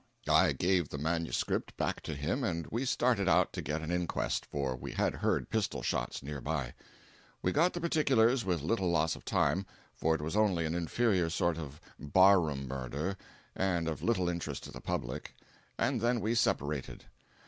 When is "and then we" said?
15.77-16.33